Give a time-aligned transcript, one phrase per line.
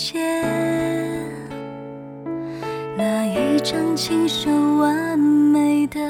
[0.00, 0.42] 看不见
[2.96, 6.00] 那一张清秀完美的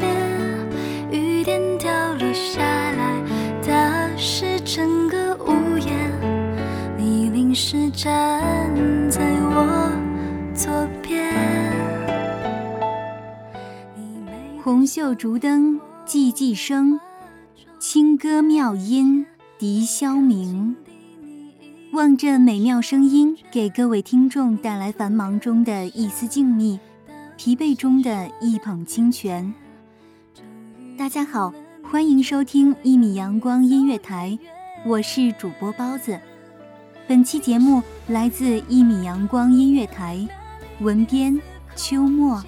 [0.00, 1.10] 脸？
[1.10, 3.22] 雨点掉落下来，
[3.62, 6.10] 打湿整个屋檐。
[6.96, 8.10] 你淋湿站
[9.10, 9.92] 在我
[10.54, 11.34] 左边。
[14.62, 16.98] 红袖竹灯寂寂声，
[17.78, 19.26] 清歌妙音
[19.58, 20.74] 笛箫鸣。
[21.96, 26.78] 望这美妙声音，给各位听众带来繁忙中的一丝静谧，
[27.38, 29.54] 疲惫中的一捧清泉。
[30.98, 34.38] 大家好，欢迎收听一米阳光音乐台，
[34.84, 36.20] 我是主播包子。
[37.08, 40.18] 本期节目来自一米阳光音乐台，
[40.80, 41.40] 文编
[41.74, 42.44] 秋末。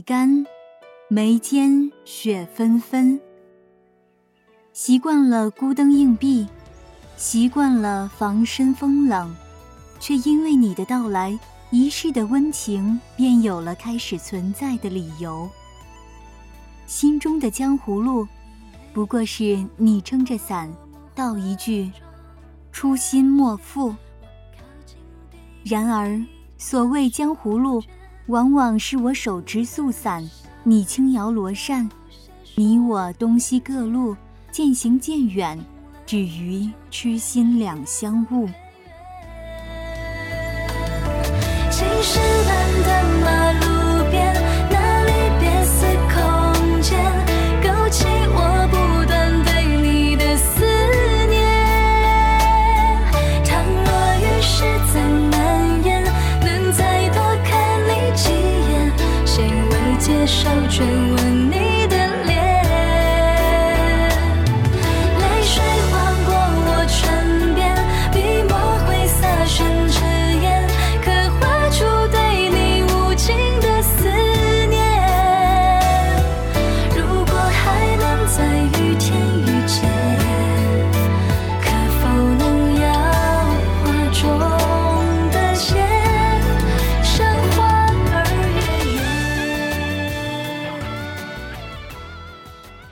[0.00, 0.46] 干，
[1.08, 3.20] 眉间雪纷纷。
[4.72, 6.46] 习惯了孤灯硬壁，
[7.16, 9.34] 习惯了防身风冷，
[9.98, 11.38] 却因为你的到来，
[11.70, 15.48] 一世的温情便有了开始存在的理由。
[16.86, 18.26] 心中的江湖路，
[18.92, 20.72] 不过是你撑着伞，
[21.14, 21.90] 道一句
[22.72, 23.94] “初心莫负”。
[25.64, 26.20] 然而，
[26.56, 27.82] 所谓江湖路，
[28.30, 30.30] 往往是我手持素伞，
[30.62, 31.90] 你轻摇罗扇，
[32.54, 34.16] 你我东西各路，
[34.52, 35.58] 渐行渐远，
[36.06, 38.48] 只余痴心两相误。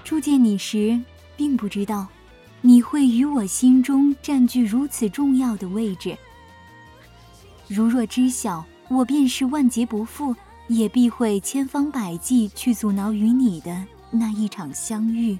[0.09, 0.99] 初见你时，
[1.37, 2.07] 并不知道
[2.63, 6.17] 你会与我心中占据如此重要的位置。
[7.67, 10.35] 如若知晓，我便是万劫不复，
[10.67, 15.39] 也必会千方百计去阻挠与你的那一场相遇。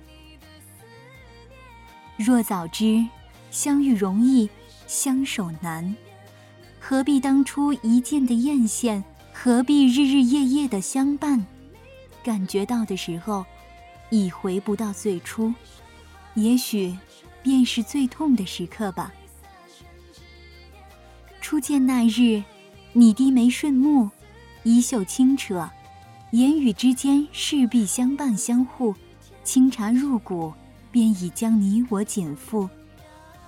[2.19, 3.03] 若早知
[3.51, 4.51] 相遇容易，
[4.87, 5.97] 相守难，
[6.79, 9.03] 何必当初一见的艳羡？
[9.33, 11.43] 何必日日夜夜的相伴？
[12.23, 13.47] 感觉到的时候，
[14.11, 15.53] 已回不到最初，
[16.35, 16.97] 也许
[17.43, 19.13] 便是最痛的时刻吧。
[21.41, 22.43] 初见那日，
[22.93, 24.11] 你低眉顺目，
[24.65, 25.69] 衣袖轻扯，
[26.33, 28.95] 言语之间势必相伴相护，
[29.45, 30.53] 清茶入骨，
[30.91, 32.69] 便已将你我紧缚，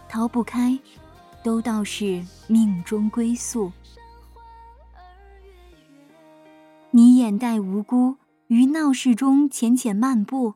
[0.08, 0.78] 逃不开，
[1.42, 3.70] 都道是命中归宿。
[6.90, 8.16] 你眼带无辜，
[8.50, 10.54] 于闹市中浅浅漫步，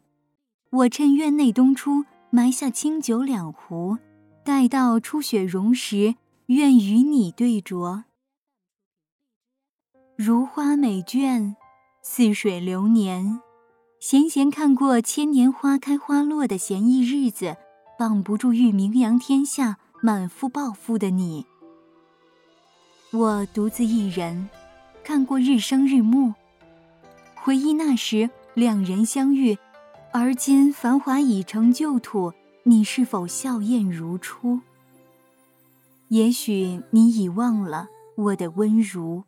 [0.71, 3.99] 我趁院内冬初，埋下清酒两壶，
[4.45, 8.03] 待到初雪融时，愿与你对酌。
[10.17, 11.55] 如花美眷，
[12.03, 13.39] 似水流年，
[14.01, 17.57] 闲闲看过千年花开花落的闲逸日子，
[17.97, 21.47] 绑不住欲名扬天下、满腹抱负的你。
[23.13, 24.51] 我独自一人。
[25.05, 26.33] 看过日升日暮，
[27.45, 29.59] 回忆那时两人相遇，
[30.15, 32.33] 而今繁华已成旧土，
[32.63, 34.61] 你是否笑靥如初？
[36.09, 39.25] 也许你已忘了我的温如，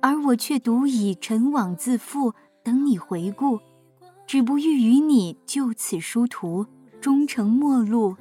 [0.00, 2.32] 而我却独以尘网自缚，
[2.62, 3.58] 等你回顾，
[4.28, 6.64] 只不欲与你就此殊途，
[7.00, 8.16] 终成陌路，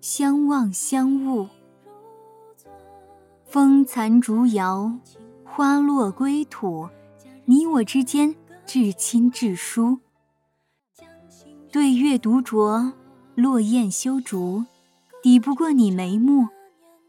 [0.00, 1.46] 相望相误。
[3.44, 4.98] 风残烛摇。
[5.44, 6.88] 花落归土，
[7.50, 8.36] 你我之间
[8.66, 10.00] 至亲至疏。
[11.72, 12.92] 对月独酌，
[13.34, 14.66] 落雁修竹，
[15.22, 16.48] 抵不过你眉目。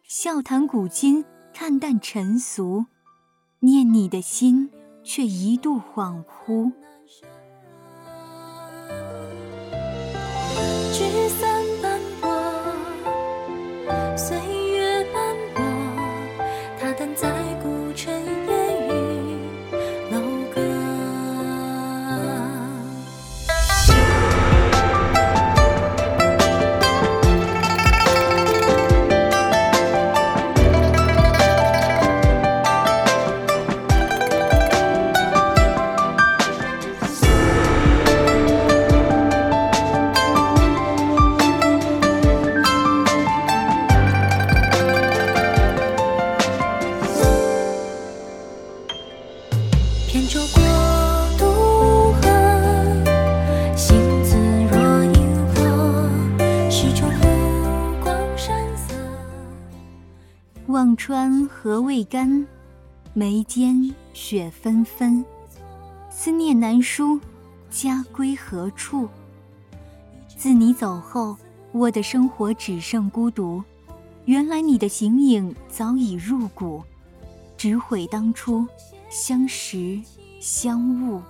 [0.07, 2.86] 笑谈古今，看淡尘俗，
[3.59, 4.69] 念你的心，
[5.03, 6.71] 却一度恍惚。
[62.09, 62.44] 干，
[63.13, 65.23] 眉间雪纷纷。
[66.09, 67.19] 思念难书，
[67.69, 69.07] 家归何处？
[70.35, 71.38] 自你走后，
[71.71, 73.63] 我的生活只剩孤独。
[74.25, 76.83] 原来你的形影早已入骨，
[77.56, 78.67] 只悔当初
[79.12, 80.01] 相识
[80.39, 81.21] 相误。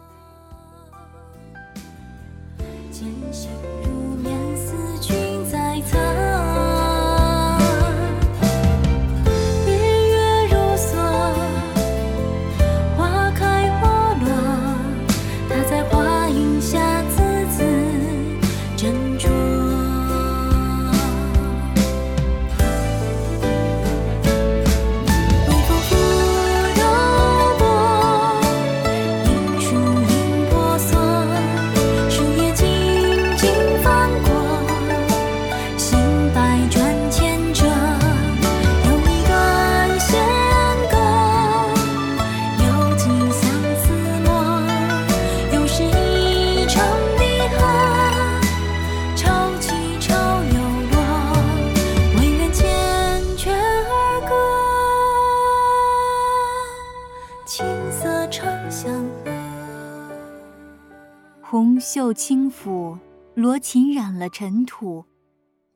[62.09, 62.97] 红袖轻抚，
[63.35, 65.06] 罗琴染了尘土。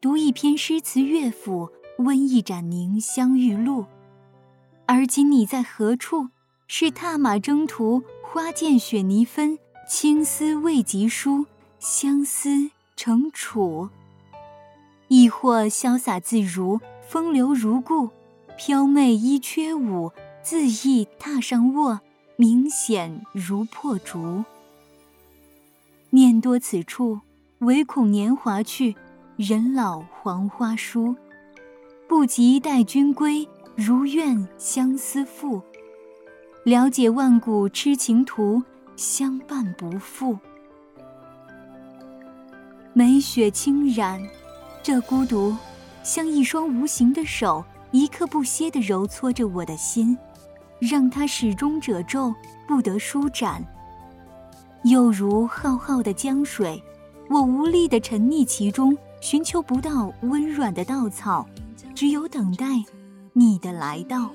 [0.02, 3.86] 读一篇诗词乐府，温一盏凝香玉露。
[4.88, 6.30] 而今你在何处？
[6.66, 11.46] 是踏马征途，花溅雪泥分，青丝未及书，
[11.78, 13.90] 相思成楚；
[15.10, 18.10] 亦或潇洒自如，风流如故，
[18.58, 20.12] 飘媚衣缺舞，
[20.44, 22.00] 恣意踏上卧，
[22.38, 24.44] 明显如破竹。
[26.15, 27.20] 念多此处，
[27.62, 28.96] 唯恐年华去，
[29.36, 31.15] 人老黄花疏。
[32.08, 35.60] 不及待君归，如愿相思赋。
[36.65, 38.62] 了解万古痴情途，
[38.96, 40.38] 相伴不负。
[42.93, 44.22] 梅雪轻染，
[44.84, 45.58] 这孤独，
[46.03, 50.15] 像一双无形的手，一刻不歇地揉搓着我的心，
[50.77, 52.32] 让它始终褶皱，
[52.67, 53.65] 不得舒展。
[54.84, 56.82] 又如浩浩的江水，
[57.30, 61.46] 我无力地沉溺其中，寻求不到温软的稻草，
[61.96, 62.66] 只有等待
[63.32, 64.30] 你的来到。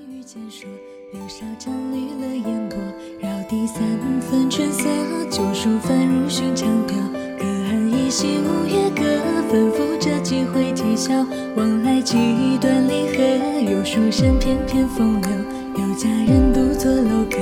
[1.11, 2.77] 流沙沾绿了烟波，
[3.19, 3.81] 绕地三
[4.21, 4.87] 分春色，
[5.29, 6.97] 旧书翻入寻常调。
[7.39, 9.03] 隔岸依稀五月歌，
[9.49, 11.25] 反复着几回啼笑。
[11.55, 12.15] 往来几
[12.59, 15.31] 段离合，有书生翩翩风流，
[15.77, 17.37] 有佳人独坐楼阁。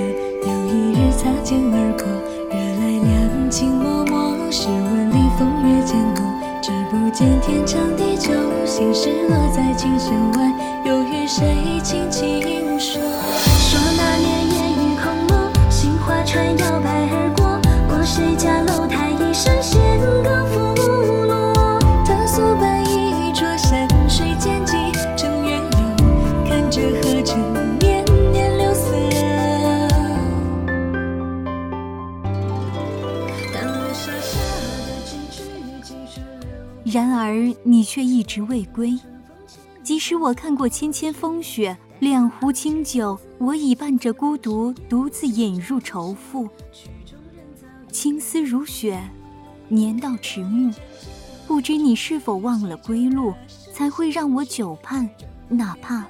[0.48, 2.06] 有一日擦肩而过，
[3.50, 4.38] 情脉脉。
[4.50, 6.24] 试问里风月渐浓，
[6.62, 8.32] 只不见天长地久，
[8.66, 10.54] 心事落在琴弦外，
[10.86, 13.02] 又与谁轻轻说？
[13.02, 17.06] 说那年烟雨空蒙，杏花船摇摆
[37.70, 38.98] 你却一直未归，
[39.84, 46.48] 即使我看过千千风雪，两壶清酒，我已伴着孤独，独自饮入愁腹。
[47.92, 48.98] 青丝如雪，
[49.68, 50.74] 年到迟暮，
[51.46, 53.34] 不知你是否忘了归路，
[53.74, 55.10] 才会让我久盼，
[55.50, 56.06] 哪怕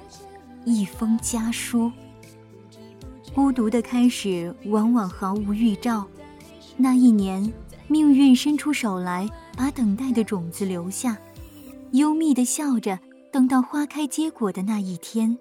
[0.63, 1.91] 一封家书。
[3.33, 6.05] 孤独的开始，往往毫无预兆。
[6.75, 7.51] 那一年，
[7.87, 11.17] 命运伸出手来，把等待的种子留下，
[11.93, 12.99] 幽密地笑着，
[13.31, 15.37] 等到花开结果的那一天。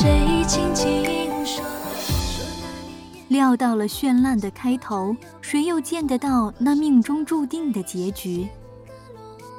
[0.00, 1.04] 谁轻轻
[1.44, 1.62] 说？
[2.24, 2.46] 说
[3.28, 8.48] 那料到了绚烂的开头，谁又见得到那命中注定的结局？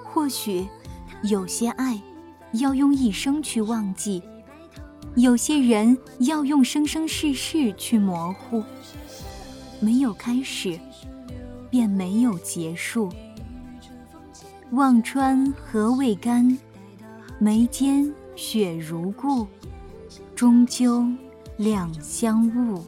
[0.03, 0.67] 或许，
[1.21, 2.01] 有些爱，
[2.53, 4.19] 要用一生去忘记；
[5.13, 8.63] 有些人，要用生生世世去模糊。
[9.79, 10.79] 没有开始，
[11.69, 13.11] 便没有结束。
[14.71, 16.57] 望穿河未干，
[17.37, 19.45] 眉间雪如故，
[20.35, 21.05] 终究
[21.57, 22.83] 两相误。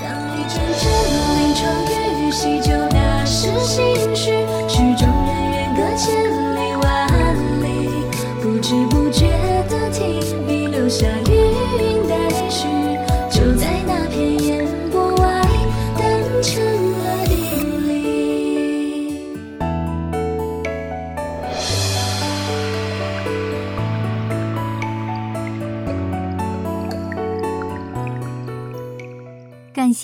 [0.00, 0.82] 当一阵阵
[1.38, 3.84] 临窗雨，喜酒那时心
[4.14, 4.30] 绪，
[4.68, 6.43] 曲终人远隔千